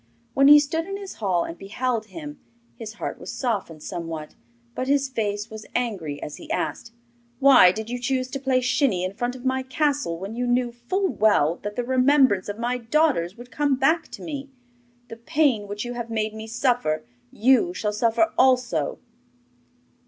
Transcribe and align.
When 0.33 0.47
he 0.47 0.57
stood 0.57 0.87
in 0.87 0.97
his 0.97 1.17
hall 1.21 1.43
and 1.43 1.55
beheld 1.59 2.05
them, 2.09 2.39
his 2.75 2.93
heart 2.93 3.19
was 3.19 3.31
softened 3.31 3.83
somewhat; 3.83 4.33
but 4.73 4.87
his 4.87 5.07
face 5.07 5.51
was 5.51 5.67
angry 5.75 6.19
as 6.23 6.37
he 6.37 6.49
asked: 6.49 6.91
'Why 7.37 7.71
did 7.71 7.87
you 7.87 7.99
choose 7.99 8.27
to 8.31 8.39
play 8.39 8.61
shinny 8.61 9.03
in 9.03 9.13
front 9.13 9.35
of 9.35 9.45
my 9.45 9.61
castle 9.61 10.17
when 10.17 10.33
you 10.35 10.47
knew 10.47 10.71
full 10.71 11.07
well 11.09 11.57
that 11.61 11.75
the 11.75 11.83
remembrance 11.83 12.49
of 12.49 12.57
my 12.57 12.79
daughters 12.79 13.37
would 13.37 13.51
come 13.51 13.75
back 13.75 14.07
to 14.07 14.23
me? 14.23 14.49
The 15.09 15.17
pain 15.17 15.67
which 15.67 15.85
you 15.85 15.93
have 15.93 16.09
made 16.09 16.33
me 16.33 16.47
suffer 16.47 17.05
you 17.31 17.71
shall 17.71 17.93
suffer 17.93 18.33
also. 18.39 18.97